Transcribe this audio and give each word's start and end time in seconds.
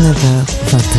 19h, 0.00 0.16
20h. 0.70 0.96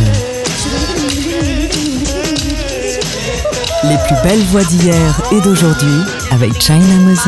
Les 3.82 3.96
plus 4.06 4.14
belles 4.22 4.44
voix 4.44 4.62
d'hier 4.62 5.20
et 5.32 5.40
d'aujourd'hui 5.40 6.02
avec 6.30 6.62
China 6.62 6.94
Moses. 7.00 7.26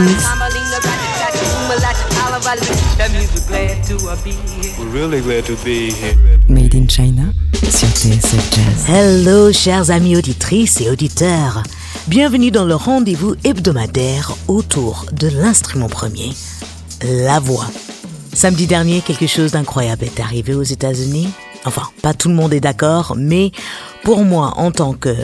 Made 6.49 6.75
in 6.77 6.87
China 6.89 7.23
sur 7.69 7.89
TSF 7.89 8.55
Jazz. 8.55 8.89
Hello, 8.89 9.53
chers 9.53 9.91
amis 9.91 10.17
auditrices 10.17 10.81
et 10.81 10.89
auditeurs. 10.91 11.65
Bienvenue 12.07 12.53
dans 12.53 12.67
le 12.67 12.77
rendez-vous 12.77 13.35
hebdomadaire 13.43 14.37
autour 14.47 15.07
de 15.11 15.27
l'instrument 15.27 15.89
premier, 15.89 16.35
la 17.03 17.41
voix. 17.41 17.67
Samedi 18.33 18.69
dernier, 18.69 19.01
quelque 19.01 19.27
chose 19.27 19.51
d'incroyable 19.51 20.05
est 20.05 20.21
arrivé 20.21 20.55
aux 20.55 20.63
États-Unis. 20.63 21.29
Enfin, 21.65 21.89
pas 22.03 22.15
tout 22.15 22.29
le 22.29 22.35
monde 22.35 22.53
est 22.53 22.61
d'accord, 22.61 23.15
mais 23.17 23.53
pour 24.03 24.25
moi, 24.25 24.55
en 24.57 24.71
tant 24.71 24.93
que 24.93 25.15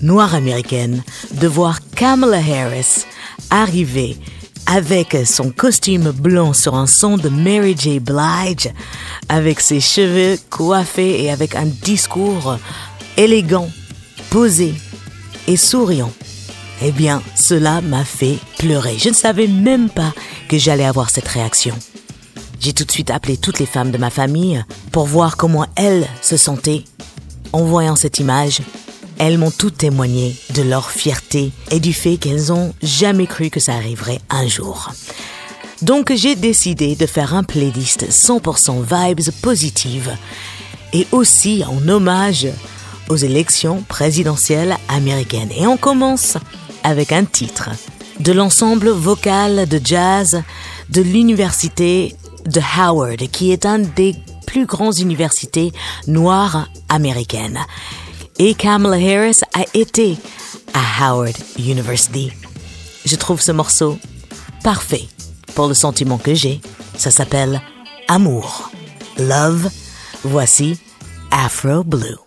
noire 0.00 0.34
américaine, 0.34 1.02
de 1.32 1.46
voir 1.46 1.80
Kamala 1.94 2.38
Harris 2.38 3.04
arriver 3.50 4.16
avec 4.66 5.16
son 5.26 5.50
costume 5.50 6.12
blanc 6.12 6.52
sur 6.52 6.74
un 6.74 6.86
son 6.86 7.16
de 7.16 7.28
Mary 7.28 7.74
J. 7.78 8.00
Blige, 8.00 8.70
avec 9.28 9.60
ses 9.60 9.80
cheveux 9.80 10.38
coiffés 10.50 11.24
et 11.24 11.30
avec 11.30 11.54
un 11.54 11.66
discours 11.66 12.58
élégant, 13.16 13.68
posé 14.30 14.74
et 15.46 15.56
souriant. 15.56 16.12
Eh 16.84 16.90
bien, 16.90 17.22
cela 17.36 17.80
m'a 17.80 18.04
fait 18.04 18.38
pleurer. 18.58 18.98
Je 18.98 19.10
ne 19.10 19.14
savais 19.14 19.46
même 19.46 19.88
pas 19.88 20.12
que 20.48 20.58
j'allais 20.58 20.84
avoir 20.84 21.10
cette 21.10 21.28
réaction. 21.28 21.74
J'ai 22.62 22.72
tout 22.72 22.84
de 22.84 22.92
suite 22.92 23.10
appelé 23.10 23.36
toutes 23.36 23.58
les 23.58 23.66
femmes 23.66 23.90
de 23.90 23.98
ma 23.98 24.08
famille 24.08 24.64
pour 24.92 25.06
voir 25.06 25.36
comment 25.36 25.66
elles 25.74 26.06
se 26.20 26.36
sentaient 26.36 26.84
en 27.52 27.64
voyant 27.64 27.96
cette 27.96 28.20
image. 28.20 28.60
Elles 29.18 29.36
m'ont 29.36 29.50
toutes 29.50 29.78
témoigné 29.78 30.36
de 30.54 30.62
leur 30.62 30.92
fierté 30.92 31.50
et 31.72 31.80
du 31.80 31.92
fait 31.92 32.18
qu'elles 32.18 32.52
ont 32.52 32.72
jamais 32.80 33.26
cru 33.26 33.50
que 33.50 33.58
ça 33.58 33.74
arriverait 33.74 34.20
un 34.30 34.46
jour. 34.46 34.92
Donc 35.82 36.12
j'ai 36.14 36.36
décidé 36.36 36.94
de 36.94 37.06
faire 37.06 37.34
un 37.34 37.42
playlist 37.42 38.08
100% 38.08 38.84
vibes 38.84 39.34
positives 39.42 40.16
et 40.92 41.08
aussi 41.10 41.64
en 41.64 41.88
hommage 41.88 42.46
aux 43.08 43.16
élections 43.16 43.82
présidentielles 43.88 44.76
américaines. 44.88 45.50
Et 45.56 45.66
on 45.66 45.76
commence 45.76 46.36
avec 46.84 47.10
un 47.10 47.24
titre 47.24 47.70
de 48.20 48.30
l'ensemble 48.30 48.90
vocal 48.90 49.66
de 49.68 49.80
jazz 49.82 50.44
de 50.90 51.02
l'université 51.02 52.14
de 52.46 52.60
Howard, 52.78 53.28
qui 53.30 53.52
est 53.52 53.66
une 53.66 53.86
des 53.96 54.16
plus 54.46 54.66
grandes 54.66 54.98
universités 54.98 55.72
noires 56.06 56.68
américaines. 56.88 57.60
Et 58.38 58.54
Kamala 58.54 58.96
Harris 58.96 59.40
a 59.54 59.64
été 59.74 60.16
à 60.74 61.10
Howard 61.10 61.36
University. 61.58 62.32
Je 63.04 63.16
trouve 63.16 63.40
ce 63.40 63.52
morceau 63.52 63.98
parfait 64.62 65.08
pour 65.54 65.68
le 65.68 65.74
sentiment 65.74 66.18
que 66.18 66.34
j'ai. 66.34 66.60
Ça 66.96 67.10
s'appelle 67.10 67.60
Amour. 68.08 68.70
Love. 69.18 69.68
Voici 70.24 70.78
Afro 71.30 71.82
Blue. 71.84 72.18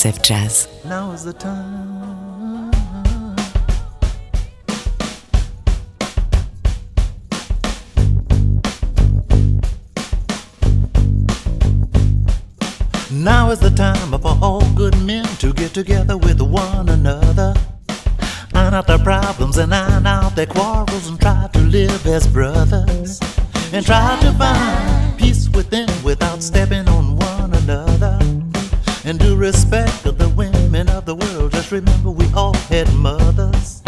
TSF 0.00 0.22
Jazz. 0.22 0.68
Now 0.86 1.12
is 1.12 1.24
the 1.24 1.34
time. 1.34 2.70
Now 13.12 13.50
is 13.50 13.60
the 13.60 13.68
time 13.68 14.18
for 14.18 14.38
all 14.40 14.64
good 14.74 14.98
men 15.02 15.26
to 15.36 15.52
get 15.52 15.74
together 15.74 16.16
with 16.16 16.40
one 16.40 16.88
another. 16.88 17.52
Iron 18.54 18.72
out 18.72 18.86
their 18.86 18.98
problems 18.98 19.58
and 19.58 19.74
iron 19.74 20.06
out 20.06 20.34
their 20.34 20.46
quarrels 20.46 21.08
and 21.08 21.20
try 21.20 21.46
to 21.52 21.58
live 21.58 22.06
as 22.06 22.26
brothers. 22.26 23.20
And 23.74 23.84
try 23.84 24.18
to 24.22 24.32
find 24.32 25.18
peace 25.18 25.50
within 25.50 25.90
without 26.02 26.42
stepping 26.42 26.88
on 26.88 27.16
one 27.16 27.39
and 29.10 29.18
do 29.18 29.34
respect 29.34 30.06
of 30.06 30.18
the 30.18 30.28
women 30.28 30.88
of 30.88 31.04
the 31.04 31.16
world. 31.16 31.50
Just 31.50 31.72
remember 31.72 32.10
we 32.10 32.32
all 32.32 32.54
had 32.70 32.88
mothers. 32.94 33.82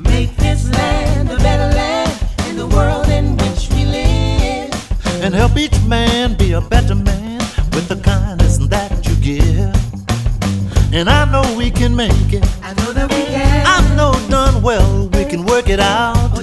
Make 0.00 0.34
this 0.36 0.70
land 0.70 1.30
a 1.30 1.36
better 1.36 1.70
land 1.76 2.10
in 2.48 2.56
the 2.56 2.66
world 2.68 3.08
in 3.08 3.36
which 3.36 3.68
we 3.74 3.84
live. 3.84 4.72
And 5.22 5.34
help 5.34 5.58
each 5.58 5.78
man 5.82 6.34
be 6.38 6.52
a 6.52 6.62
better 6.62 6.94
man 6.94 7.40
with 7.74 7.88
the 7.88 8.00
kindness 8.02 8.56
that 8.68 9.06
you 9.06 9.14
give. 9.16 9.74
And 10.94 11.10
I 11.10 11.30
know 11.30 11.44
we 11.58 11.70
can 11.70 11.94
make 11.94 12.32
it. 12.32 12.48
I 12.62 12.72
know 12.72 12.94
that 12.94 13.10
we 13.10 13.22
can. 13.26 13.66
I 13.66 13.94
know 13.94 14.14
done 14.30 14.62
well 14.62 15.08
we 15.08 15.26
can 15.26 15.44
work 15.44 15.68
it 15.68 15.78
out. 15.80 16.33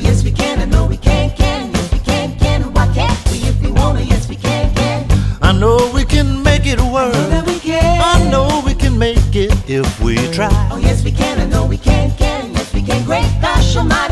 If 9.76 10.02
we 10.02 10.16
try. 10.32 10.50
Oh 10.72 10.78
yes 10.78 11.04
we 11.04 11.12
can. 11.12 11.40
I 11.40 11.46
know 11.46 11.66
we 11.66 11.78
can. 11.78 12.12
Can 12.18 12.52
yes 12.54 12.74
we 12.74 12.82
can. 12.82 13.06
Great 13.06 13.30
gosh 13.42 13.76
Almighty. 13.78 14.11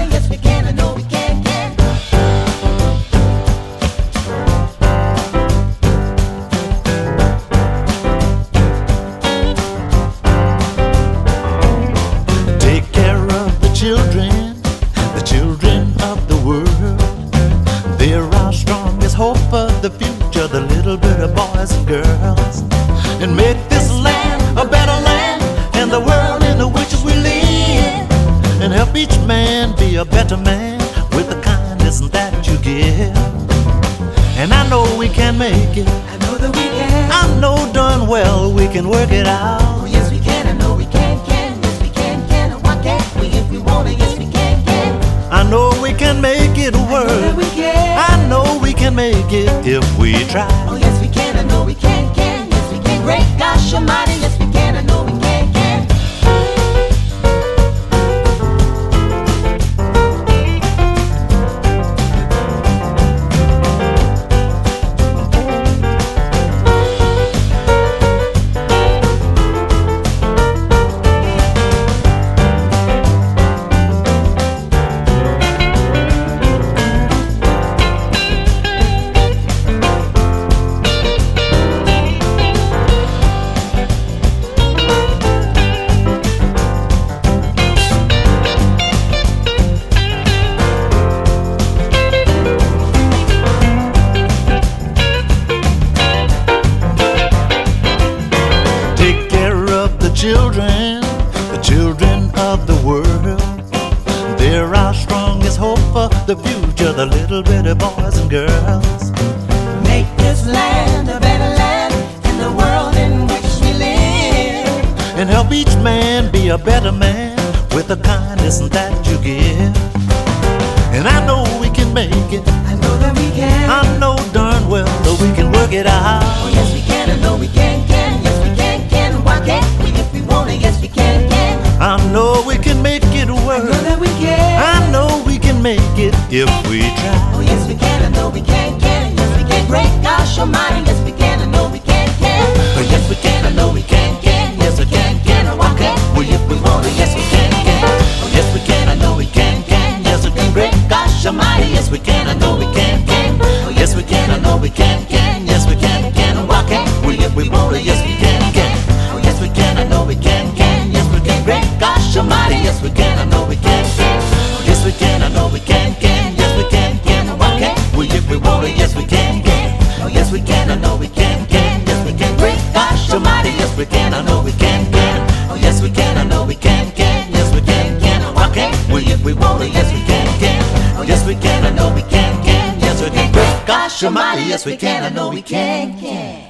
Can 45.99 46.21
make 46.21 46.57
it 46.57 46.73
work. 46.89 47.07
that 47.09 47.35
we 47.35 47.43
can. 47.43 47.99
I 47.99 48.27
know 48.29 48.57
we 48.63 48.71
can 48.73 48.95
make 48.95 49.31
it 49.33 49.49
if 49.67 49.83
we 49.99 50.13
try. 50.31 50.47
Oh 50.69 50.77
yes 50.77 50.95
we 51.01 51.09
can, 51.09 51.35
I 51.35 51.43
know 51.43 51.65
we 51.65 51.75
can, 51.75 52.13
can, 52.15 52.49
yes 52.49 52.71
we 52.71 52.79
can. 52.79 53.03
Great 53.03 53.27
gosh 53.37 53.73
almighty, 53.73 54.13
yes 54.21 54.38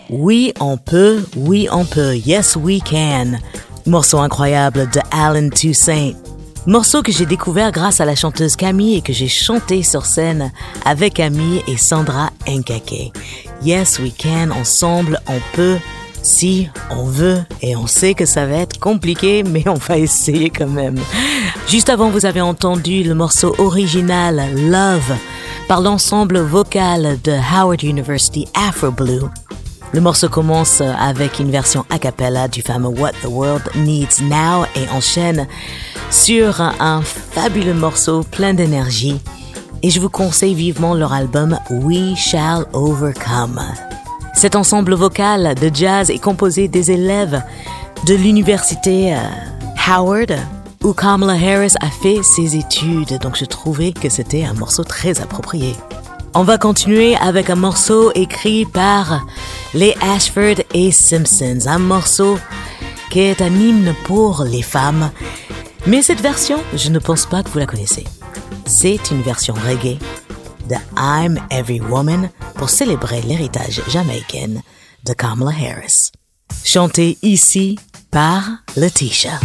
Oui, 0.09 0.53
on 0.59 0.77
peut, 0.77 1.25
oui, 1.35 1.67
on 1.71 1.83
peut. 1.83 2.15
Yes, 2.15 2.55
we 2.55 2.79
can. 2.83 3.39
Morceau 3.87 4.19
incroyable 4.19 4.87
de 4.91 4.99
Alan 5.09 5.49
Toussaint. 5.49 6.11
Morceau 6.67 7.01
que 7.01 7.11
j'ai 7.11 7.25
découvert 7.25 7.71
grâce 7.71 8.01
à 8.01 8.05
la 8.05 8.15
chanteuse 8.15 8.55
Camille 8.55 8.97
et 8.97 9.01
que 9.01 9.13
j'ai 9.13 9.27
chanté 9.27 9.81
sur 9.81 10.05
scène 10.05 10.51
avec 10.85 11.15
Camille 11.15 11.63
et 11.67 11.77
Sandra 11.77 12.29
Nkake. 12.47 13.11
Yes, 13.63 13.97
we 13.97 14.11
can. 14.15 14.51
Ensemble, 14.51 15.19
on 15.27 15.39
peut. 15.55 15.77
Si 16.31 16.69
on 16.91 17.05
veut, 17.05 17.41
et 17.63 17.75
on 17.75 17.87
sait 17.87 18.13
que 18.13 18.27
ça 18.27 18.45
va 18.45 18.57
être 18.57 18.79
compliqué, 18.79 19.41
mais 19.43 19.67
on 19.67 19.73
va 19.73 19.97
essayer 19.97 20.51
quand 20.51 20.67
même. 20.67 20.99
Juste 21.67 21.89
avant, 21.89 22.11
vous 22.11 22.27
avez 22.27 22.39
entendu 22.39 23.03
le 23.03 23.15
morceau 23.15 23.55
original 23.57 24.39
Love 24.55 25.17
par 25.67 25.81
l'ensemble 25.81 26.37
vocal 26.37 27.17
de 27.23 27.31
Howard 27.31 27.81
University 27.81 28.47
Afro 28.53 28.91
Blue. 28.91 29.23
Le 29.91 30.01
morceau 30.01 30.29
commence 30.29 30.81
avec 30.81 31.39
une 31.39 31.49
version 31.49 31.83
a 31.89 31.97
cappella 31.97 32.47
du 32.47 32.61
fameux 32.61 32.89
What 32.89 33.13
the 33.23 33.27
World 33.27 33.63
Needs 33.75 34.21
Now 34.21 34.65
et 34.75 34.87
enchaîne 34.95 35.47
sur 36.11 36.61
un, 36.61 37.01
fabuleux 37.01 37.73
morceau 37.73 38.21
plein 38.21 38.53
d'énergie. 38.53 39.19
Et 39.81 39.89
je 39.89 39.99
vous 39.99 40.09
conseille 40.09 40.53
vivement 40.53 40.93
leur 40.93 41.11
album 41.11 41.57
We 41.71 42.15
Shall 42.15 42.67
Overcome. 42.73 43.59
Cet 44.39 44.55
ensemble 44.55 44.93
vocal 44.93 45.53
de 45.55 45.69
jazz 45.73 46.09
est 46.09 46.17
composé 46.17 46.69
des 46.69 46.91
élèves 46.91 47.43
de 48.05 48.15
l'université 48.15 49.13
euh, 49.13 49.17
Howard 49.85 50.33
où 50.81 50.93
Kamala 50.93 51.33
Harris 51.33 51.73
a 51.81 51.89
fait 51.89 52.23
ses 52.23 52.55
études, 52.55 53.19
donc 53.19 53.35
je 53.37 53.43
trouvais 53.43 53.91
que 53.91 54.07
c'était 54.07 54.45
un 54.45 54.53
morceau 54.53 54.85
très 54.85 55.19
approprié. 55.19 55.75
On 56.33 56.43
va 56.43 56.57
continuer 56.57 57.17
avec 57.17 57.49
un 57.49 57.57
morceau 57.57 58.13
écrit 58.15 58.65
par 58.65 59.25
les 59.73 59.93
Ashford 59.99 60.63
et 60.73 60.91
Simpsons, 60.91 61.67
un 61.67 61.79
morceau 61.79 62.39
qui 63.11 63.19
est 63.19 63.41
un 63.41 63.53
hymne 63.53 63.93
pour 64.05 64.45
les 64.45 64.61
femmes. 64.61 65.11
Mais 65.85 66.01
cette 66.01 66.21
version, 66.21 66.59
je 66.73 66.89
ne 66.89 66.99
pense 66.99 67.25
pas 67.25 67.43
que 67.43 67.49
vous 67.49 67.59
la 67.59 67.65
connaissez. 67.65 68.05
C'est 68.65 69.11
une 69.11 69.21
version 69.21 69.53
reggae 69.53 69.99
I'm 70.97 71.39
Every 71.51 71.79
Woman 71.79 72.29
pour 72.55 72.69
célébrer 72.69 73.21
l'héritage 73.21 73.81
jamaïcain 73.89 74.61
de 75.05 75.13
Kamala 75.13 75.51
Harris. 75.51 76.11
Chantée 76.63 77.17
ici 77.21 77.79
par 78.11 78.43
Letitia. 78.75 79.39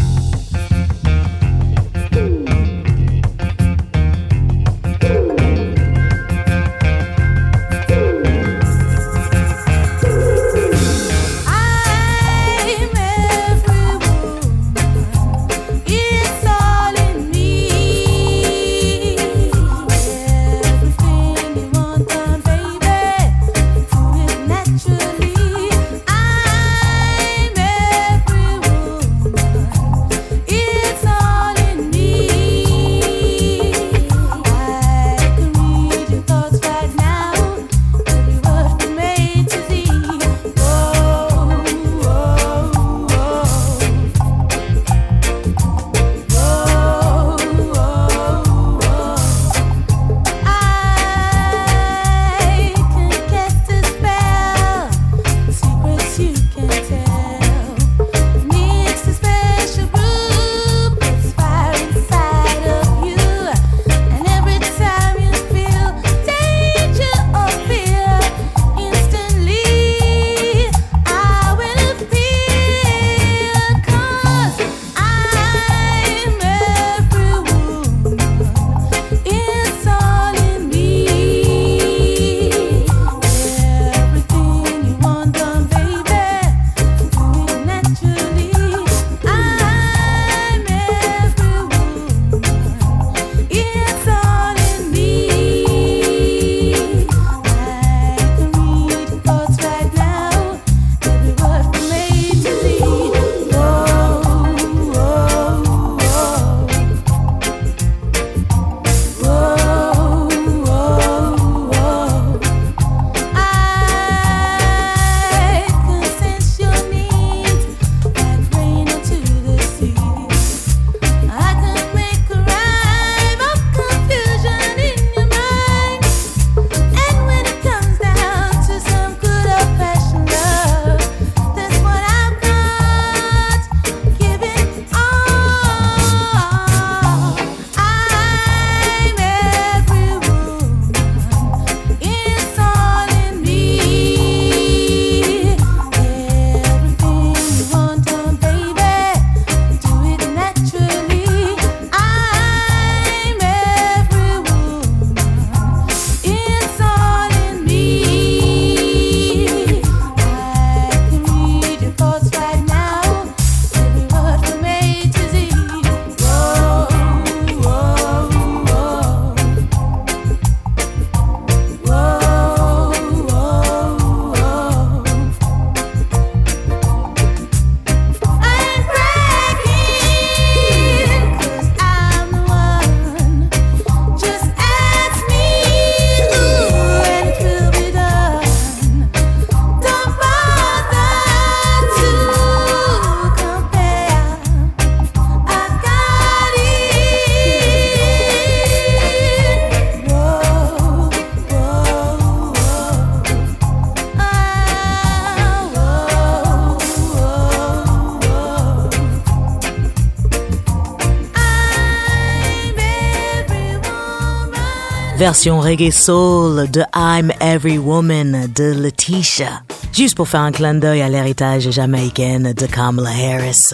Version 215.25 215.59
reggae 215.59 215.91
soul 215.91 216.71
de 216.71 216.85
I'm 216.95 217.33
Every 217.41 217.79
Woman 217.79 218.47
de 218.55 218.75
Letitia. 218.75 219.63
Juste 219.91 220.17
pour 220.17 220.29
faire 220.29 220.43
un 220.43 220.53
clin 220.53 220.75
d'œil 220.75 221.01
à 221.01 221.09
l'héritage 221.09 221.71
jamaïcain 221.71 222.53
de 222.53 222.67
Kamala 222.67 223.09
Harris. 223.09 223.73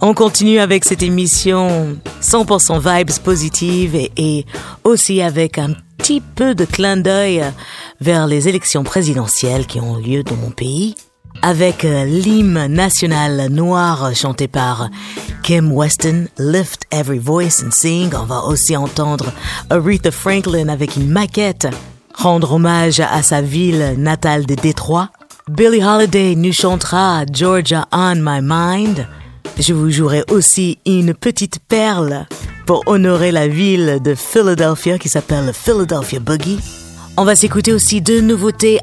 On 0.00 0.14
continue 0.14 0.60
avec 0.60 0.84
cette 0.84 1.02
émission 1.02 1.96
100% 2.22 2.78
vibes 2.78 3.18
positives 3.24 3.96
et, 3.96 4.12
et 4.16 4.46
aussi 4.84 5.20
avec 5.20 5.58
un 5.58 5.70
petit 5.98 6.20
peu 6.20 6.54
de 6.54 6.64
clin 6.64 6.96
d'œil 6.96 7.42
vers 8.00 8.28
les 8.28 8.48
élections 8.48 8.84
présidentielles 8.84 9.66
qui 9.66 9.80
ont 9.80 9.96
lieu 9.96 10.22
dans 10.22 10.36
mon 10.36 10.52
pays 10.52 10.94
avec 11.42 11.84
euh, 11.84 12.04
l'hymne 12.04 12.66
national 12.66 13.48
noir 13.50 14.14
chanté 14.14 14.48
par 14.48 14.88
Kim 15.42 15.72
Weston, 15.72 16.26
Lift 16.38 16.84
Every 16.90 17.18
Voice 17.18 17.62
and 17.64 17.70
Sing. 17.70 18.10
On 18.14 18.24
va 18.24 18.44
aussi 18.44 18.76
entendre 18.76 19.32
Aretha 19.70 20.10
Franklin 20.10 20.68
avec 20.68 20.96
une 20.96 21.08
maquette, 21.08 21.68
rendre 22.14 22.52
hommage 22.52 23.00
à 23.00 23.22
sa 23.22 23.40
ville 23.40 23.94
natale 23.96 24.46
de 24.46 24.54
Détroit. 24.54 25.10
Billie 25.48 25.82
Holiday 25.82 26.34
nous 26.36 26.52
chantera 26.52 27.24
Georgia 27.32 27.86
on 27.92 28.16
My 28.16 28.40
Mind. 28.42 29.06
Je 29.58 29.72
vous 29.72 29.90
jouerai 29.90 30.24
aussi 30.30 30.78
une 30.86 31.14
petite 31.14 31.58
perle 31.68 32.26
pour 32.66 32.82
honorer 32.86 33.32
la 33.32 33.48
ville 33.48 33.98
de 34.02 34.14
Philadelphia 34.14 34.98
qui 34.98 35.08
s'appelle 35.08 35.52
Philadelphia 35.52 36.20
Boogie. 36.20 36.60
On 37.16 37.24
va 37.24 37.34
s'écouter 37.34 37.72
aussi 37.72 38.00
deux 38.00 38.20
nouveautés 38.20 38.78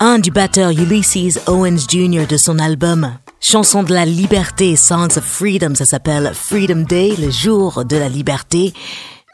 un 0.00 0.18
du 0.18 0.30
batteur 0.30 0.70
Ulysses 0.70 1.38
Owens 1.46 1.86
Jr. 1.88 2.26
de 2.26 2.38
son 2.38 2.58
album 2.58 3.12
Chanson 3.38 3.82
de 3.82 3.92
la 3.92 4.06
liberté, 4.06 4.74
Songs 4.74 5.16
of 5.16 5.24
Freedom, 5.24 5.74
ça 5.74 5.84
s'appelle 5.84 6.32
Freedom 6.34 6.84
Day, 6.88 7.14
le 7.18 7.30
jour 7.30 7.84
de 7.84 7.96
la 7.96 8.08
liberté, 8.08 8.72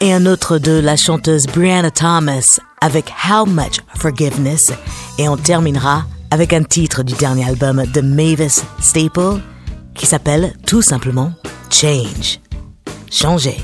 et 0.01 0.13
un 0.13 0.27
autre 0.27 0.59
de 0.59 0.73
la 0.73 0.97
chanteuse 0.97 1.47
Brianna 1.47 1.91
Thomas 1.91 2.59
avec 2.81 3.13
How 3.29 3.47
Much 3.47 3.81
Forgiveness, 3.97 4.73
et 5.19 5.29
on 5.29 5.37
terminera 5.37 6.05
avec 6.31 6.53
un 6.53 6.65
titre 6.65 7.05
du 7.05 7.15
dernier 7.15 7.49
album 7.49 7.85
de 7.87 8.01
Mavis 8.01 8.65
Staple 8.81 9.41
qui 9.95 10.07
s'appelle 10.07 10.53
tout 10.67 10.83
simplement 10.83 11.33
Change. 11.71 12.41
Changer. 13.11 13.57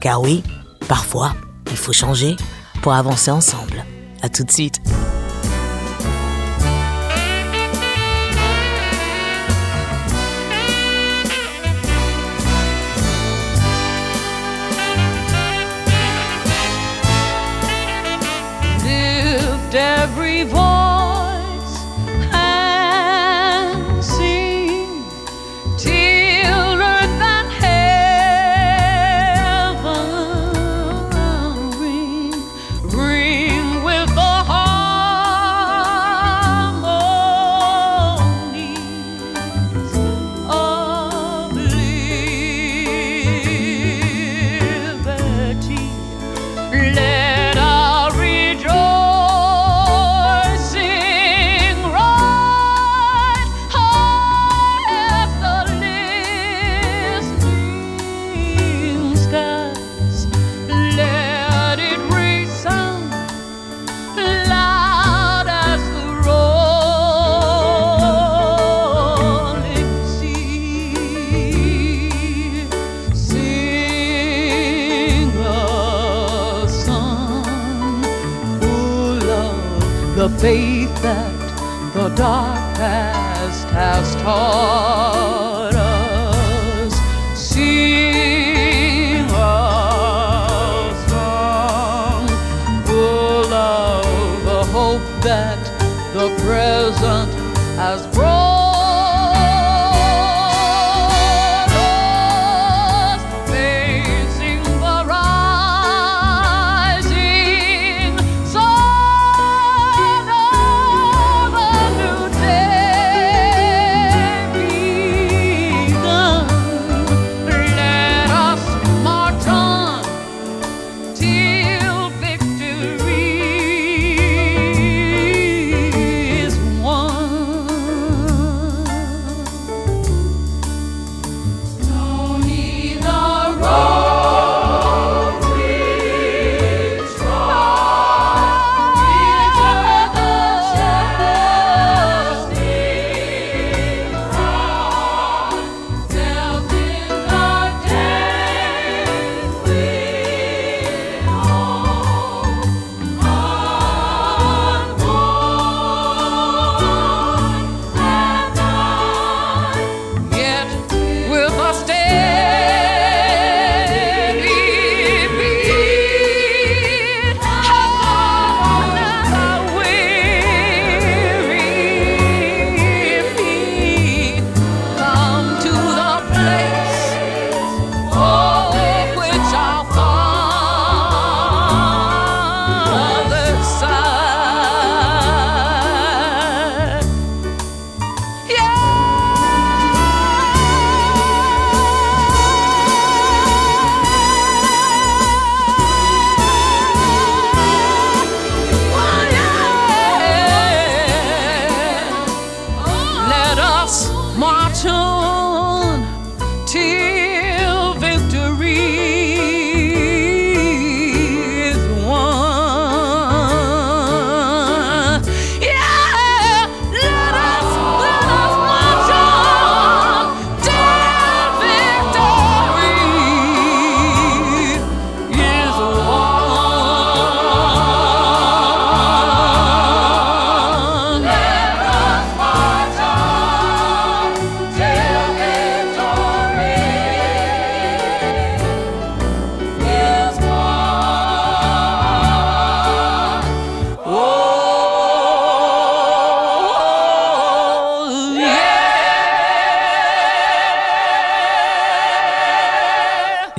Car 0.00 0.22
oui, 0.22 0.42
parfois, 0.88 1.34
il 1.70 1.76
faut 1.76 1.92
changer 1.92 2.36
pour 2.82 2.92
avancer 2.92 3.30
ensemble. 3.30 3.84
À 4.22 4.28
tout 4.28 4.44
de 4.44 4.50
suite. 4.50 4.80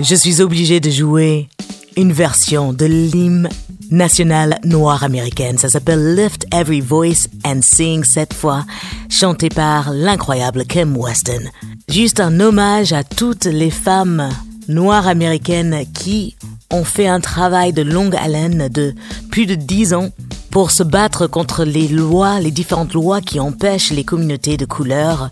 Je 0.02 0.16
suis 0.16 0.42
obligé 0.42 0.80
de 0.80 0.90
jouer 0.90 1.50
une 1.98 2.14
version 2.14 2.72
de 2.72 2.86
l'hymne 2.86 3.50
national 3.92 4.60
noire 4.64 5.04
américaine. 5.04 5.58
Ça 5.58 5.68
s'appelle 5.68 6.16
Lift 6.16 6.46
Every 6.54 6.80
Voice 6.80 7.28
and 7.46 7.60
Sing 7.62 8.04
cette 8.06 8.34
fois, 8.34 8.66
chanté 9.10 9.50
par 9.50 9.92
l'incroyable 9.92 10.66
Kim 10.66 10.96
Weston. 10.96 11.50
Juste 11.90 12.20
un 12.20 12.40
hommage 12.40 12.94
à 12.94 13.04
toutes 13.04 13.46
les 13.46 13.72
femmes 13.72 14.30
noires 14.70 15.08
américaines 15.08 15.84
qui 15.94 16.36
ont 16.72 16.86
fait 16.86 17.08
un 17.08 17.20
travail 17.20 17.74
de 17.74 17.82
longue 17.82 18.16
haleine 18.16 18.70
de 18.70 18.94
plus 19.32 19.48
de 19.48 19.56
dix 19.56 19.94
ans 19.94 20.10
pour 20.52 20.72
se 20.72 20.84
battre 20.84 21.28
contre 21.28 21.66
les 21.66 21.88
lois, 21.88 22.40
les 22.40 22.52
différentes 22.52 22.94
lois 22.94 23.22
qui 23.22 23.40
empêchent 23.40 23.92
les 23.92 24.04
communautés 24.04 24.56
de 24.56 24.66
couleur 24.66 25.30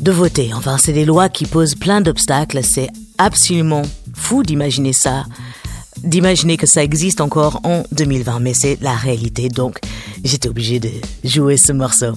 de 0.00 0.12
voter. 0.12 0.52
Enfin, 0.54 0.78
c'est 0.78 0.92
des 0.92 1.04
lois 1.04 1.28
qui 1.28 1.44
posent 1.44 1.74
plein 1.74 2.00
d'obstacles. 2.00 2.60
C'est 2.62 2.88
absolument 3.18 3.82
fou 4.14 4.42
d'imaginer 4.42 4.92
ça, 4.92 5.24
d'imaginer 6.02 6.56
que 6.56 6.66
ça 6.66 6.82
existe 6.82 7.20
encore 7.20 7.60
en 7.64 7.84
2020, 7.92 8.40
mais 8.40 8.54
c'est 8.54 8.78
la 8.80 8.94
réalité. 8.94 9.48
Donc, 9.48 9.78
j'étais 10.24 10.48
obligé 10.48 10.80
de 10.80 10.90
jouer 11.24 11.56
ce 11.56 11.72
morceau. 11.72 12.12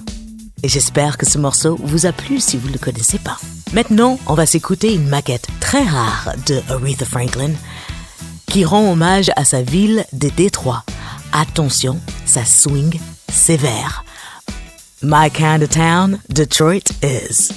Et 0.62 0.68
j'espère 0.68 1.18
que 1.18 1.26
ce 1.26 1.38
morceau 1.38 1.78
vous 1.82 2.06
a 2.06 2.12
plu 2.12 2.40
si 2.40 2.56
vous 2.56 2.68
ne 2.68 2.72
le 2.72 2.78
connaissez 2.78 3.18
pas. 3.18 3.38
Maintenant, 3.72 4.18
on 4.26 4.34
va 4.34 4.46
s'écouter 4.46 4.94
une 4.94 5.08
maquette 5.08 5.46
très 5.60 5.84
rare 5.84 6.32
de 6.46 6.60
Aretha 6.68 7.04
Franklin 7.04 7.52
qui 8.46 8.64
rend 8.64 8.90
hommage 8.90 9.30
à 9.36 9.44
sa 9.44 9.62
ville 9.62 10.04
de 10.12 10.28
Détroit. 10.30 10.84
Attention, 11.32 12.00
ça 12.24 12.44
swing 12.44 12.98
sévère. 13.28 14.04
My 15.02 15.30
kind 15.30 15.62
of 15.62 15.68
town, 15.68 16.20
Detroit 16.30 16.90
is 17.02 17.52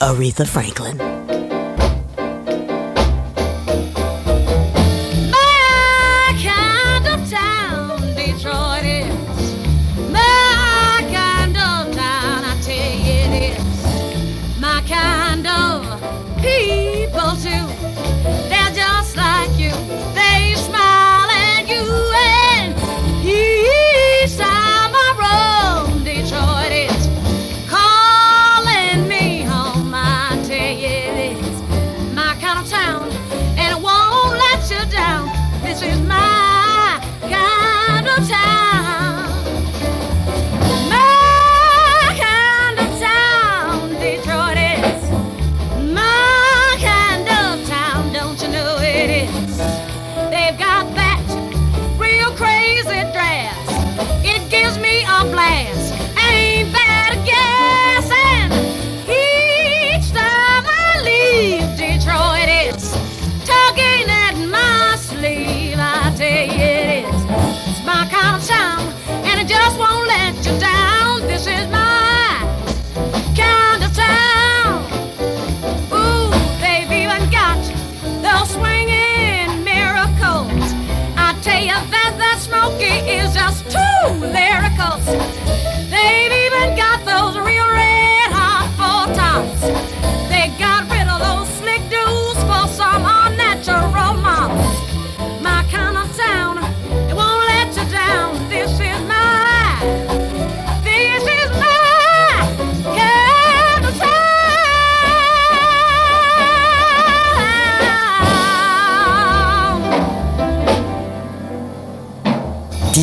Aretha 0.00 0.46
Franklin. 0.46 1.41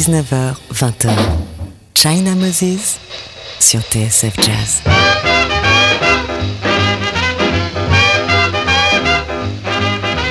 19h, 0.09 0.57
20h. 0.73 1.13
China 1.93 2.35
Moses 2.35 2.99
sur 3.59 3.79
TSF 3.79 4.35
Jazz. 4.41 4.81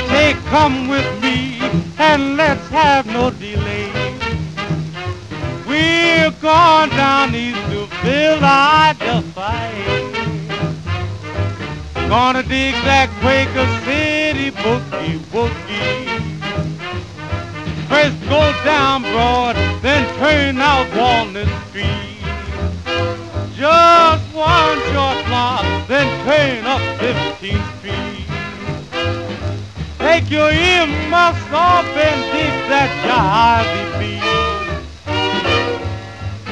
Say, 0.09 0.35
come 0.51 0.89
with 0.89 1.07
me 1.23 1.61
and 1.99 2.37
let's 2.37 2.69
have 2.71 3.07
no 3.07 3.31
delay. 3.31 3.93
We're 5.65 6.33
going 6.43 6.91
down 6.91 7.35
east 7.37 7.63
to 7.71 7.87
Philadelphia. 8.03 9.23
Gonna 12.09 12.43
dig 12.43 12.75
that 12.83 13.09
Quaker 13.21 13.69
City 13.85 14.51
boogie 14.51 15.19
woogie. 15.31 16.29
First 17.89 18.21
go 18.29 18.53
down 18.65 19.03
Broad, 19.03 19.57
then 19.81 20.07
turn 20.19 20.59
out 20.59 20.87
Walnut 20.97 21.49
Street. 21.69 21.87
Just 23.55 24.35
one 24.35 24.79
short 24.93 25.27
block, 25.27 25.65
then 25.89 26.07
turn 26.25 26.65
up 26.67 26.81
15th 26.99 27.79
Street. 27.79 28.27
Take 29.99 30.31
your 30.31 30.51
earmuffs 30.51 31.53
off 31.53 31.85
and 31.85 32.21
dig 32.33 32.55
that 32.71 32.91
jivey 33.05 33.99
beat. 33.99 34.23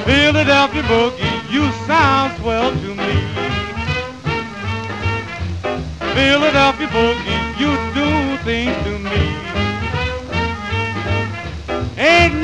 Philadelphia 0.05 0.83
boogie, 0.83 1.51
you 1.51 1.71
sound 1.87 2.37
swell 2.39 2.71
to 2.71 2.95
me. 2.95 3.15
Philadelphia 6.15 6.89
boogie, 6.89 7.41
you 7.59 7.77
do 7.95 8.37
things 8.45 8.77
to 8.85 8.99
me. 8.99 9.46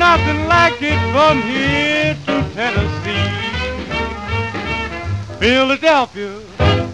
Nothing 0.03 0.41
like 0.49 0.81
it 0.81 0.99
from 1.13 1.41
here 1.43 2.13
to 2.25 2.33
Tennessee. 2.55 3.29
Philadelphia 5.39 6.33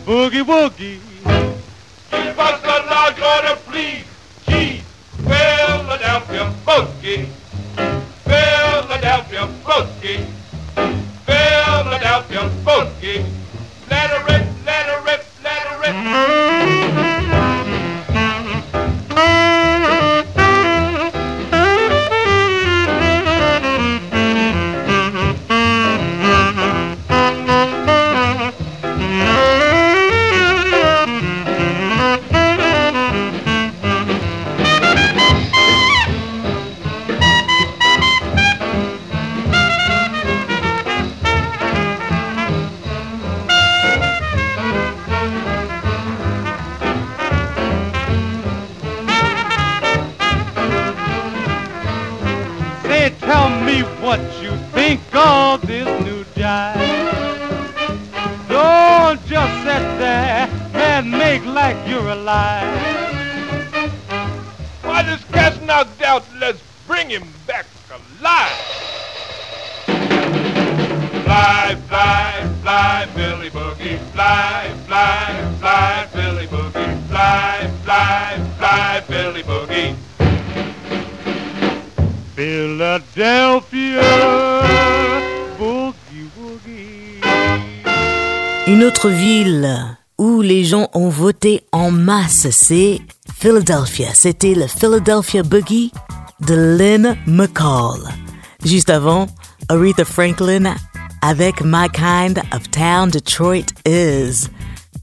boogie 0.05 0.45
woogie. 0.49 0.99
Give 2.11 2.39
us 2.47 2.59
a 2.75 2.77
large 2.93 3.19
order, 3.33 3.55
please. 3.67 4.05
Cheese, 4.47 4.83
Philadelphia 5.29 6.43
boogie. 6.67 7.25
Philadelphia 8.29 9.43
boogie. 9.65 10.21
Philadelphia 11.25 12.43
boogie. 12.65 13.28
C'est 92.39 93.01
Philadelphia. 93.37 94.07
C'était 94.13 94.53
le 94.53 94.65
Philadelphia 94.67 95.43
Boogie 95.43 95.91
de 96.39 96.55
Lynn 96.55 97.17
McCall. 97.27 97.99
Juste 98.63 98.89
avant, 98.89 99.27
Aretha 99.67 100.05
Franklin 100.05 100.73
avec 101.21 101.61
My 101.61 101.89
Kind 101.89 102.41
of 102.53 102.69
Town 102.71 103.09
Detroit 103.09 103.73
Is. 103.85 104.47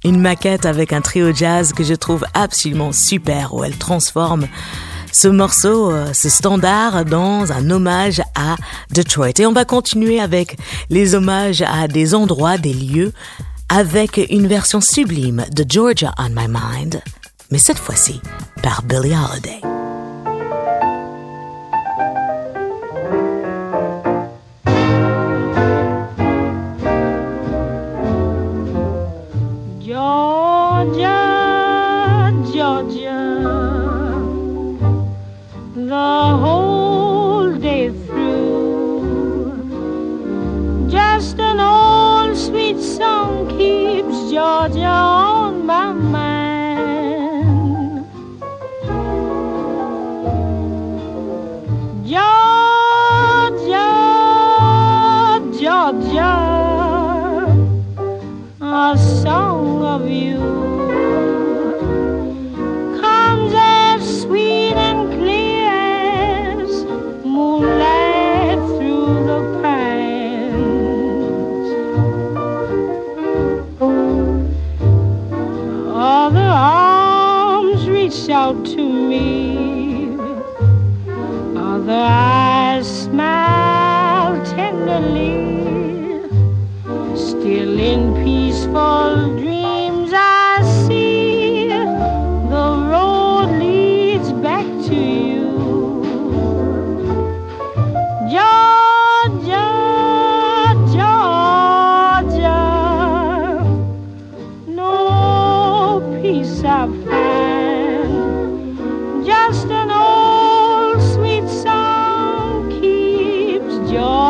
Une 0.03 0.18
maquette 0.18 0.64
avec 0.64 0.94
un 0.94 1.03
trio 1.03 1.35
jazz 1.35 1.75
que 1.75 1.85
je 1.85 1.92
trouve 1.92 2.25
absolument 2.33 2.92
super 2.92 3.53
où 3.53 3.64
elle 3.64 3.77
transforme 3.77 4.46
ce 5.12 5.29
morceau, 5.29 5.90
euh, 5.90 6.14
ce 6.14 6.31
standard 6.31 7.05
dans 7.05 7.53
un 7.53 7.70
hommage 7.70 8.22
à 8.35 8.57
Detroit. 8.92 9.38
Et 9.40 9.46
on 9.46 9.53
va 9.53 9.66
continuer 9.66 10.20
avec 10.20 10.57
les 10.88 11.14
hommages 11.14 11.62
à 11.62 11.87
des 11.87 12.14
endroits, 12.14 12.57
des 12.57 12.72
lieux, 12.72 13.12
avec 13.68 14.18
une 14.31 14.46
version 14.46 14.81
sublime 14.81 15.44
de 15.55 15.64
Georgia 15.68 16.14
on 16.18 16.31
My 16.31 16.46
Mind, 16.49 17.03
mais 17.51 17.59
cette 17.59 17.79
fois-ci 17.79 18.21
par 18.63 18.83
Billie 18.83 19.15
Holiday. 19.15 19.61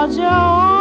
Georgia 0.06 0.22
on 0.22 0.75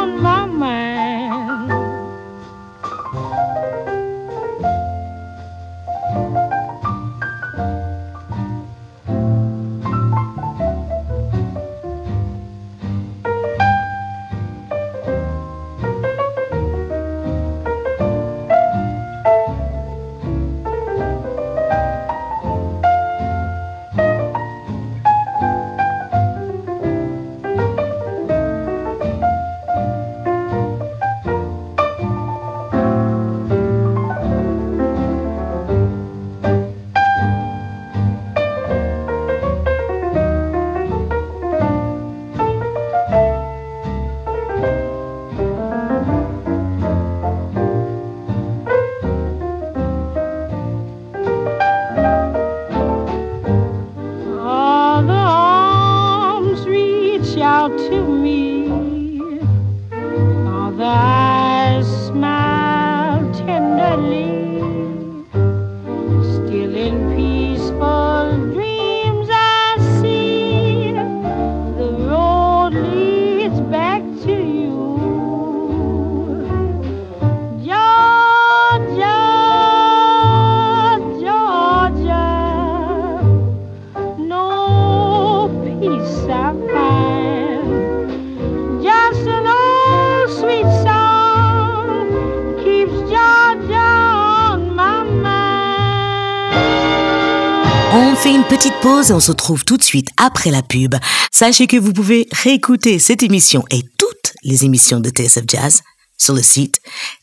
On 97.98 98.14
fait 98.14 98.36
une 98.36 98.44
petite 98.44 98.74
pause 98.82 99.10
et 99.10 99.14
on 99.14 99.22
se 99.22 99.32
retrouve 99.32 99.64
tout 99.64 99.78
de 99.78 99.84
suite 99.84 100.10
après 100.18 100.52
la 100.52 100.62
pub. 100.62 100.96
Sachez 101.32 101.66
que 101.66 101.78
vous 101.78 101.94
pouvez 101.94 102.28
réécouter 102.34 103.00
cette 103.00 103.24
émission 103.24 103.64
et 103.72 103.84
toutes 103.98 104.34
les 104.44 104.66
émissions 104.66 105.00
de 105.00 105.10
TSF 105.10 105.46
Jazz 105.48 105.82
sur 106.18 106.34
le 106.34 106.42
site 106.42 106.82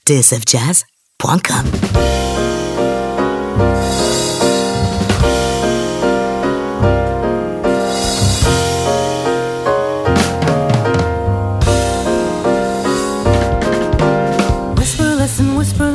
tsfjazz.com. 0.08 1.66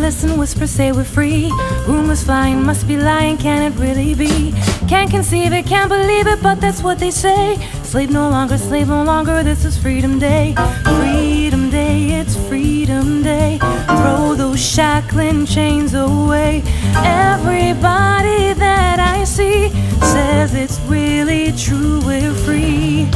listen, 0.07 0.39
whisper, 0.39 0.65
say 0.65 0.93
we're 0.93 1.03
free. 1.03 1.51
Rumors 1.85 2.23
flying, 2.23 2.63
must 2.63 2.87
be 2.87 2.95
lying, 2.95 3.35
can 3.35 3.61
it 3.69 3.77
really 3.77 4.15
be? 4.15 4.53
Can't 4.87 5.11
conceive 5.11 5.51
it, 5.51 5.65
can't 5.65 5.89
believe 5.89 6.27
it, 6.27 6.41
but 6.41 6.61
that's 6.61 6.81
what 6.81 6.97
they 6.97 7.11
say. 7.11 7.57
Slave 7.83 8.09
no 8.09 8.29
longer, 8.29 8.57
slave 8.57 8.87
no 8.87 9.03
longer, 9.03 9.43
this 9.43 9.65
is 9.65 9.77
Freedom 9.77 10.17
Day. 10.17 10.55
Freedom 10.97 11.69
Day, 11.69 12.21
it's 12.21 12.37
Freedom 12.47 13.21
Day. 13.21 13.57
Throw 13.97 14.33
those 14.33 14.61
shackling 14.65 15.45
chains 15.45 15.93
away. 15.93 16.63
Everybody 16.95 18.53
that 18.53 19.01
I 19.01 19.25
see 19.25 19.71
says 20.13 20.53
it's 20.53 20.79
really 20.87 21.51
true, 21.51 21.99
we're 22.05 22.33
free. 22.45 23.09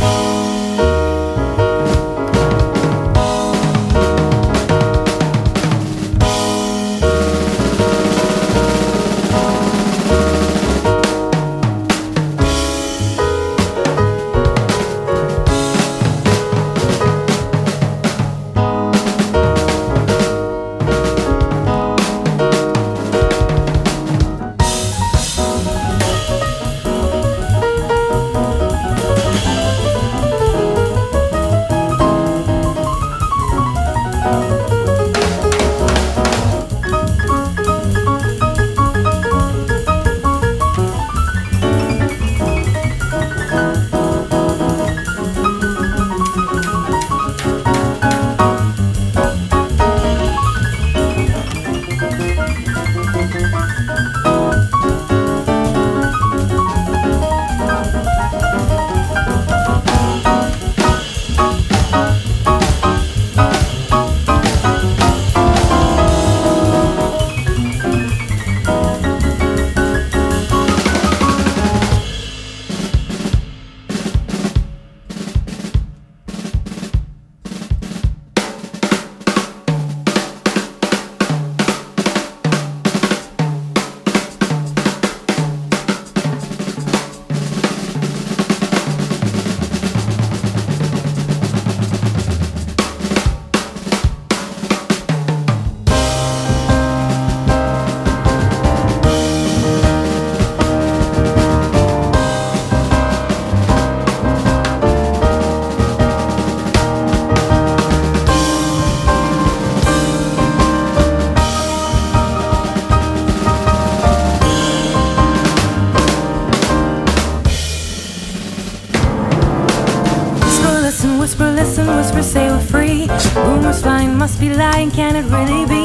Must 124.22 124.40
be 124.40 124.54
lying, 124.54 124.92
can 124.92 125.16
it 125.16 125.26
really 125.32 125.66
be? 125.66 125.84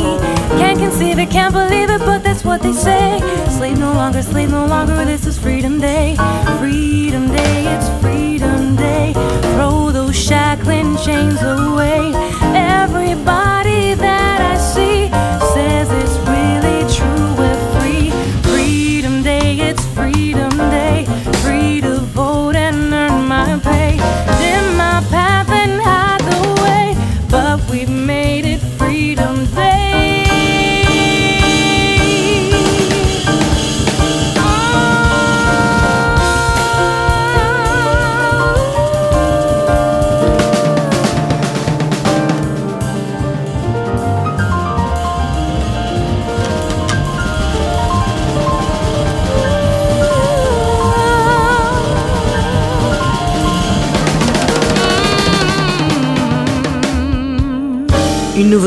Can't 0.61 0.79
conceive 0.79 1.19
it, 1.19 1.31
can't 1.31 1.55
believe 1.55 1.89
it, 1.89 2.01
but 2.01 2.23
that's 2.23 2.45
what 2.45 2.61
they 2.61 2.75
say. 2.75 3.19
Slave 3.49 3.79
no 3.79 3.95
longer, 3.95 4.23
slave 4.23 4.51
no 4.51 4.67
longer, 4.67 5.07
this 5.07 5.25
is 5.25 5.39
Freedom 5.39 5.81
Day. 5.81 6.17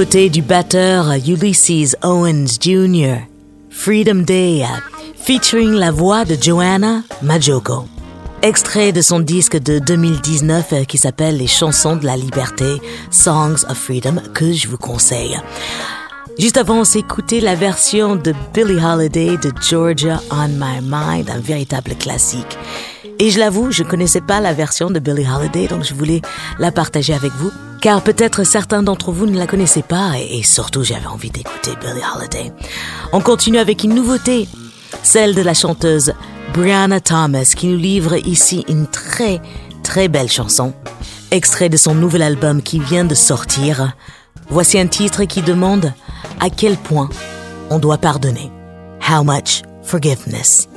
Nouveauté 0.09 0.29
du 0.31 0.41
batteur 0.41 1.11
Ulysses 1.27 1.95
Owens 2.01 2.57
Jr. 2.59 3.17
Freedom 3.69 4.23
Day 4.23 4.65
featuring 5.15 5.73
la 5.73 5.91
voix 5.91 6.25
de 6.25 6.35
Joanna 6.41 7.03
Majoko. 7.21 7.85
Extrait 8.41 8.91
de 8.91 9.03
son 9.03 9.19
disque 9.19 9.59
de 9.59 9.77
2019 9.77 10.73
euh, 10.73 10.83
qui 10.85 10.97
s'appelle 10.97 11.37
Les 11.37 11.45
chansons 11.45 11.95
de 11.95 12.07
la 12.07 12.17
liberté, 12.17 12.81
Songs 13.11 13.63
of 13.69 13.77
Freedom, 13.77 14.15
que 14.33 14.51
je 14.51 14.67
vous 14.67 14.79
conseille. 14.79 15.37
Juste 16.39 16.57
avant, 16.57 16.79
on 16.79 16.97
écouté 16.97 17.39
la 17.39 17.53
version 17.53 18.15
de 18.15 18.33
Billie 18.51 18.83
Holiday 18.83 19.37
de 19.37 19.51
Georgia 19.61 20.19
on 20.31 20.47
My 20.47 20.81
Mind, 20.81 21.29
un 21.29 21.39
véritable 21.39 21.93
classique. 21.93 22.57
Et 23.21 23.31
je 23.31 23.39
l'avoue, 23.39 23.69
je 23.69 23.83
connaissais 23.83 24.21
pas 24.21 24.39
la 24.39 24.53
version 24.53 24.89
de 24.89 24.97
Billie 24.97 25.27
Holiday, 25.29 25.67
donc 25.67 25.83
je 25.83 25.93
voulais 25.93 26.21
la 26.57 26.71
partager 26.71 27.13
avec 27.13 27.33
vous. 27.33 27.51
Car 27.81 28.01
peut-être 28.01 28.45
certains 28.45 28.81
d'entre 28.81 29.11
vous 29.11 29.25
ne 29.25 29.37
la 29.37 29.45
connaissaient 29.45 29.81
pas, 29.81 30.13
et, 30.17 30.41
surtout 30.43 30.83
j'avais 30.83 31.05
envie 31.05 31.29
d'écouter 31.29 31.71
Billie 31.81 32.01
Holiday. 32.15 32.53
On 33.11 33.19
continue 33.19 33.57
avec 33.57 33.83
une 33.83 33.93
nouveauté, 33.93 34.47
celle 35.03 35.35
de 35.35 35.41
la 35.41 35.53
chanteuse 35.53 36.13
Brianna 36.53 37.01
Thomas, 37.01 37.53
qui 37.55 37.67
nous 37.67 37.77
livre 37.77 38.15
ici 38.25 38.63
une 38.69 38.87
très 38.87 39.41
très 39.83 40.07
belle 40.07 40.29
chanson. 40.29 40.73
Extrait 41.31 41.67
de 41.67 41.77
son 41.77 41.95
nouvel 41.95 42.21
album 42.21 42.61
qui 42.61 42.79
vient 42.79 43.05
de 43.05 43.15
sortir. 43.15 43.93
Voici 44.49 44.79
un 44.79 44.87
titre 44.87 45.25
qui 45.25 45.41
demande 45.41 45.93
à 46.39 46.49
quel 46.49 46.77
point 46.77 47.09
on 47.69 47.79
doit 47.79 47.97
pardonner. 47.97 48.49
How 49.09 49.23
much 49.23 49.61
forgiveness? 49.83 50.67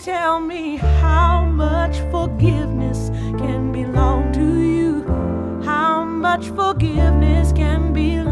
tell 0.00 0.40
me 0.40 0.76
how 0.76 1.44
much 1.44 1.98
forgiveness 2.10 3.10
can 3.36 3.70
belong 3.70 4.32
to 4.32 4.58
you. 4.58 5.02
How 5.62 6.04
much 6.04 6.48
forgiveness 6.48 7.52
can 7.52 7.92
belong. 7.92 8.29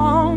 on. 0.00 0.29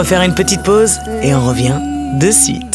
On 0.00 0.02
va 0.02 0.08
faire 0.08 0.22
une 0.22 0.34
petite 0.34 0.62
pause 0.62 0.98
et 1.22 1.34
on 1.34 1.46
revient 1.46 1.78
dessus. 2.18 2.69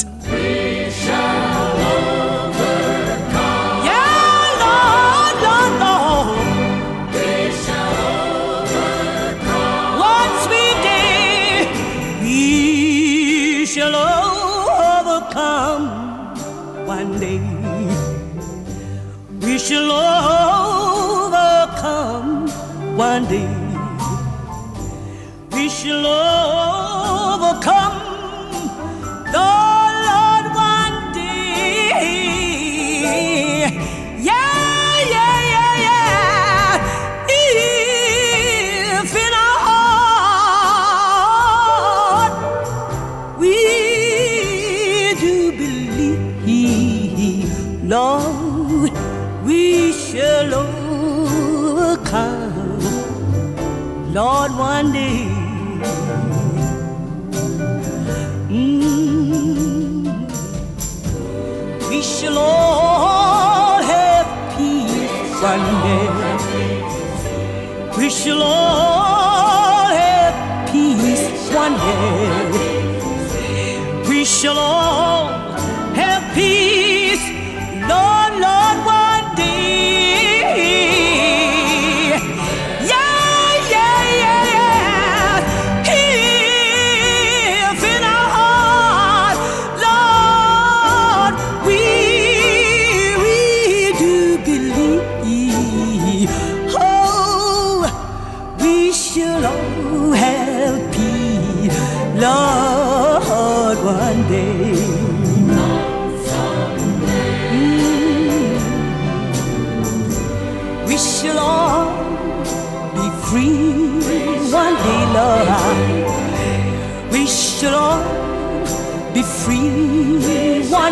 We 68.26 68.32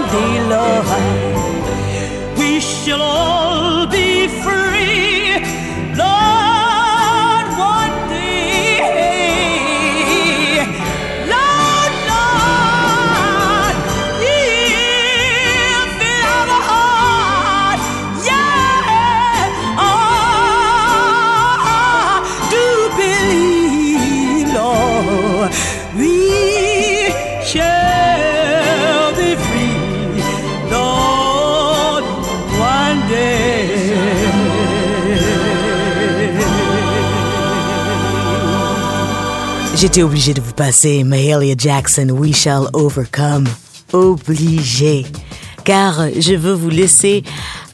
Lord. 0.02 0.88
We 2.38 2.60
shall 2.60 3.02
all 3.02 3.53
J'étais 39.84 40.02
obligé 40.04 40.34
de 40.34 40.40
vous 40.40 40.54
passer 40.54 41.04
Mahalia 41.04 41.56
Jackson, 41.58 42.08
We 42.10 42.34
Shall 42.34 42.70
Overcome. 42.72 43.50
Obligé. 43.92 45.06
Car 45.66 46.08
je 46.18 46.36
veux 46.36 46.54
vous 46.54 46.70
laisser 46.70 47.22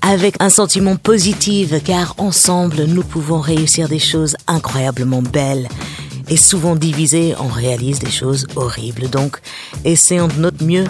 avec 0.01 0.33
un 0.39 0.49
sentiment 0.49 0.95
positif, 0.95 1.71
car 1.83 2.15
ensemble, 2.17 2.85
nous 2.85 3.03
pouvons 3.03 3.39
réussir 3.39 3.87
des 3.87 3.99
choses 3.99 4.35
incroyablement 4.47 5.21
belles. 5.21 5.69
Et 6.29 6.37
souvent 6.37 6.75
divisés, 6.75 7.35
on 7.39 7.47
réalise 7.47 7.99
des 7.99 8.09
choses 8.09 8.47
horribles. 8.55 9.07
Donc, 9.11 9.37
essayons 9.85 10.29
de 10.29 10.39
notre 10.39 10.63
mieux 10.63 10.85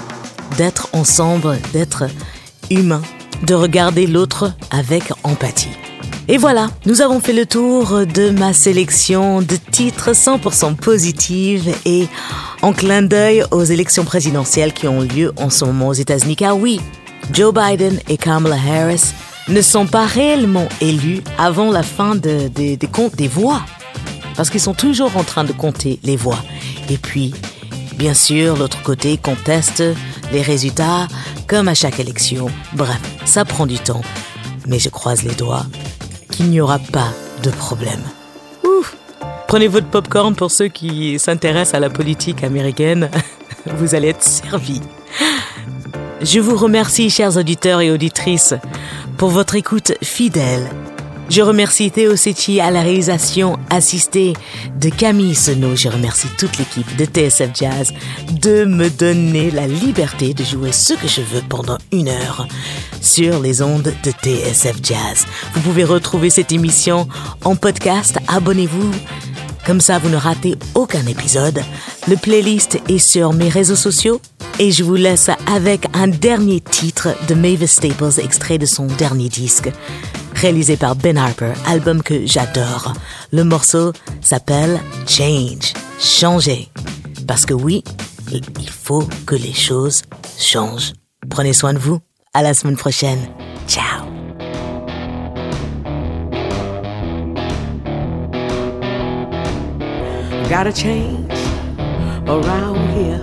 d'être 0.58 0.88
ensemble, 0.94 1.60
d'être 1.74 2.06
humains, 2.72 3.04
de 3.44 3.56
regarder 3.56 4.08
l'autre 4.08 4.54
avec 4.72 5.12
empathie. 5.24 5.89
Et 6.32 6.38
voilà, 6.38 6.70
nous 6.86 7.02
avons 7.02 7.20
fait 7.20 7.34
le 7.34 7.48
tour 7.48 8.06
de 8.06 8.30
ma 8.30 8.54
sélection 8.54 9.42
de 9.42 9.56
titres 9.72 10.12
100% 10.12 10.76
positives 10.76 11.74
et 11.86 12.08
en 12.62 12.72
clin 12.72 13.02
d'œil 13.02 13.44
aux 13.50 13.64
élections 13.64 14.06
présidentielles 14.06 14.72
qui 14.74 14.88
ont 14.88 15.02
lieu 15.02 15.34
en 15.38 15.50
ce 15.50 15.66
moment 15.66 15.88
aux 15.88 15.94
États-Unis. 15.94 16.36
Car 16.36 16.56
oui, 16.56 16.80
Joe 17.34 17.52
Biden 17.52 18.00
et 18.10 18.18
Kamala 18.18 18.58
Harris 18.58 19.06
ne 19.48 19.60
sont 19.64 19.88
pas 19.88 20.06
réellement 20.06 20.70
élus 20.82 21.22
avant 21.40 21.72
la 21.72 21.82
fin 21.82 22.14
de- 22.14 22.48
de- 22.50 22.76
des 22.76 22.88
comptes 22.88 23.16
des 23.16 23.28
voix. 23.28 23.62
Parce 24.36 24.52
qu'ils 24.52 24.62
sont 24.62 24.76
toujours 24.76 25.18
en 25.18 25.24
train 25.24 25.44
de 25.44 25.52
compter 25.52 26.00
les 26.04 26.16
voix. 26.16 26.38
Et 26.92 26.98
puis, 26.98 27.34
bien 27.98 28.14
sûr, 28.14 28.56
l'autre 28.56 28.84
côté 28.84 29.18
conteste 29.18 29.84
les 30.32 30.44
résultats, 30.44 31.08
comme 31.48 31.68
à 31.68 31.74
chaque 31.74 32.00
élection. 32.00 32.52
Bref, 32.74 33.00
ça 33.26 33.46
prend 33.46 33.66
du 33.66 33.80
temps. 33.80 34.02
Mais 34.68 34.78
je 34.78 34.90
croise 34.90 35.24
les 35.24 35.34
doigts 35.34 35.66
qu'il 36.40 36.52
n'y 36.52 36.62
aura 36.62 36.80
pas 36.80 37.12
de 37.44 37.50
problème. 37.50 38.00
Ouf. 38.64 38.96
Prenez 39.50 39.68
votre 39.68 39.88
popcorn 39.88 40.36
pour 40.36 40.52
ceux 40.52 40.70
qui 40.70 41.20
s'intéressent 41.20 41.74
à 41.74 41.82
la 41.82 41.90
politique 41.90 42.46
américaine. 42.46 43.10
Vous 43.66 43.94
allez 43.94 44.08
être 44.08 44.24
servis. 44.24 44.80
Je 46.22 46.40
vous 46.40 46.56
remercie, 46.56 47.10
chers 47.10 47.36
auditeurs 47.36 47.82
et 47.82 47.92
auditrices, 47.92 48.54
pour 49.18 49.32
votre 49.32 49.56
écoute 49.56 49.92
fidèle. 50.02 50.70
Je 51.30 51.44
remercie 51.44 51.92
Théo 51.92 52.16
Sechi 52.16 52.60
à 52.60 52.72
la 52.72 52.82
réalisation 52.82 53.60
assistée 53.70 54.34
de 54.80 54.90
Camille 54.90 55.36
Senot. 55.36 55.76
Je 55.76 55.88
remercie 55.88 56.28
toute 56.40 56.58
l'équipe 56.58 56.96
de 56.96 57.06
TSF 57.06 57.52
Jazz 57.54 57.94
de 58.42 58.66
me 58.66 58.90
donner 58.90 59.52
la 59.52 59.68
liberté 59.68 60.34
de 60.34 60.44
jouer 60.44 60.72
ce 60.72 60.96
que 60.96 61.08
je 61.08 61.22
veux 61.22 61.44
pendant 61.48 61.78
une 61.92 62.08
heure 62.08 62.48
sur 63.00 63.40
les 63.42 63.62
ondes 63.62 63.94
de 64.04 64.12
TSF 64.12 64.78
Jazz. 64.82 65.28
Vous 65.54 65.62
pouvez 65.62 65.84
retrouver 65.84 66.32
cette 66.32 66.52
émission 66.52 67.08
en 67.44 67.56
podcast. 67.56 68.18
Abonnez-vous. 68.28 68.92
Comme 69.68 69.82
ça, 69.82 70.00
vous 70.00 70.10
ne 70.10 70.18
ratez 70.18 70.56
aucun 70.74 71.06
épisode. 71.06 71.62
Le 72.08 72.16
playlist 72.16 72.80
est 72.90 72.98
sur 72.98 73.34
mes 73.34 73.50
réseaux 73.50 73.76
sociaux. 73.76 74.20
Et 74.58 74.72
je 74.72 74.84
vous 74.84 74.96
laisse 74.96 75.30
avec 75.48 75.86
un 75.94 76.08
dernier 76.08 76.60
titre 76.60 77.10
de 77.30 77.34
Mavis 77.36 77.68
Staples, 77.68 78.20
extrait 78.22 78.58
de 78.58 78.66
son 78.66 78.88
dernier 78.88 79.30
disque, 79.30 79.70
réalisé 80.40 80.78
par 80.78 80.96
Ben 80.96 81.18
Harper, 81.18 81.52
album 81.68 82.02
que 82.02 82.26
j'adore. 82.26 82.94
Le 83.34 83.44
morceau 83.44 83.92
s'appelle 84.22 84.80
Change, 85.06 85.74
changer. 86.00 86.70
Parce 87.28 87.46
que 87.46 87.54
oui, 87.54 87.84
il 88.32 88.70
faut 88.70 89.08
que 89.26 89.36
les 89.36 89.54
choses 89.54 90.02
changent. 90.40 90.94
Prenez 91.30 91.54
soin 91.54 91.74
de 91.74 91.80
vous. 91.80 92.00
À 92.34 92.42
la 92.42 92.54
semaine 92.54 92.78
prochaine. 92.78 93.20
Ciao. 93.68 94.06
Gotta 100.50 100.72
change 100.72 101.32
around 102.28 102.78
here. 102.96 103.22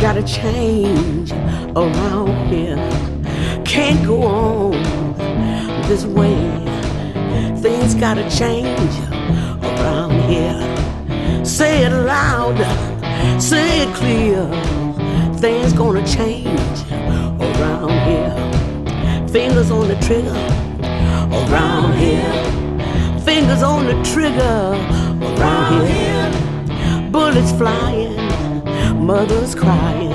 Gotta 0.00 0.22
change 0.26 1.32
around 1.74 2.52
here. 2.52 2.78
Can't 3.64 4.06
go 4.06 4.22
on 4.22 4.97
this 5.88 6.04
way. 6.04 6.36
Things 7.62 7.94
gotta 7.94 8.28
change 8.28 8.92
around 9.62 10.20
here. 10.28 10.60
Say 11.46 11.82
it 11.82 11.92
loud, 11.92 12.58
say 13.40 13.80
it 13.84 13.94
clear. 13.94 14.44
Things 15.38 15.72
gonna 15.72 16.06
change 16.06 16.78
around 17.40 17.90
here. 18.06 19.28
Fingers 19.28 19.70
on 19.70 19.88
the 19.88 19.96
trigger 20.06 20.38
around 21.32 21.94
here. 21.96 23.20
Fingers 23.20 23.62
on 23.62 23.86
the 23.86 23.96
trigger 24.12 24.76
around 25.22 25.86
here. 25.86 27.10
Bullets 27.10 27.52
flying, 27.52 28.14
mothers 29.06 29.54
crying. 29.54 30.12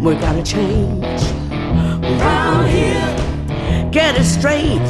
We 0.00 0.14
gotta 0.14 0.44
change 0.44 1.22
around 2.04 2.68
here. 2.68 3.25
Get 3.96 4.14
it 4.14 4.24
straight. 4.24 4.86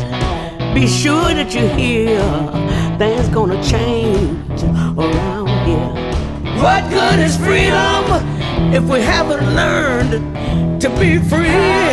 Be 0.75 0.85
sure 0.89 1.33
that 1.33 1.55
you 1.55 1.65
hear 1.79 2.19
things 2.99 3.29
gonna 3.29 3.63
change 3.63 4.61
around 4.99 5.47
here. 5.65 5.95
What 6.61 6.83
good 6.91 7.21
is 7.21 7.37
freedom 7.37 8.03
if 8.75 8.83
we 8.83 9.01
haven't 9.01 9.47
learned 9.55 10.11
to 10.81 10.89
be 10.99 11.21
free? 11.31 11.87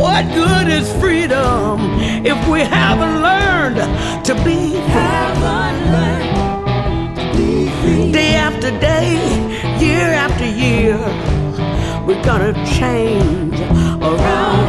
What 0.00 0.24
good 0.32 0.68
is 0.68 0.90
freedom 0.98 1.78
if 2.24 2.38
we 2.48 2.60
haven't 2.60 3.20
learned 3.20 3.80
to 4.24 4.34
be 4.46 4.80
free? 7.82 8.12
Day 8.12 8.34
after 8.36 8.70
day, 8.80 9.12
year 9.78 10.08
after 10.24 10.46
year, 10.46 10.96
we're 12.06 12.24
gonna 12.24 12.54
change 12.78 13.44
around 14.04 14.63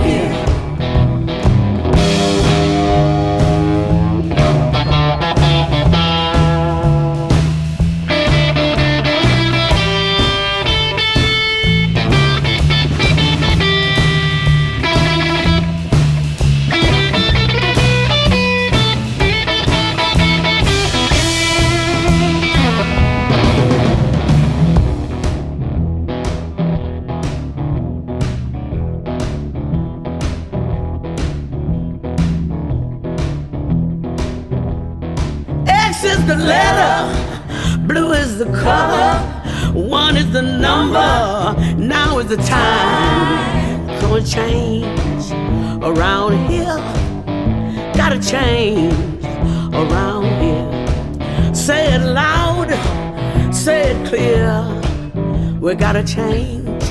gotta 55.96 56.14
change 56.14 56.84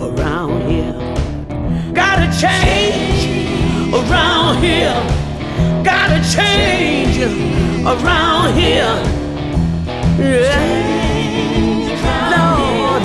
around 0.00 0.66
here. 0.66 0.94
Gotta 1.92 2.32
change 2.40 3.92
around 3.92 4.62
here. 4.64 5.02
Gotta 5.84 6.18
change 6.34 7.18
around 7.84 8.54
here. 8.54 8.96
Yeah. 10.18 10.78
Lord, 12.32 13.02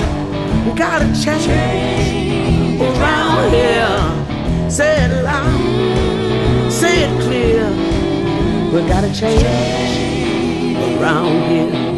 gotta 0.78 1.06
change 1.22 2.80
around 2.80 3.50
here. 3.50 4.70
Say 4.70 4.96
it 5.04 5.22
loud, 5.22 6.72
say 6.72 7.02
it 7.04 7.20
clear. 7.20 7.68
We 8.72 8.88
gotta 8.88 9.12
change 9.12 9.44
around 10.98 11.50
here. 11.50 11.97